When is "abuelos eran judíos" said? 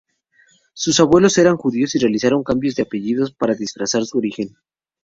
0.99-1.93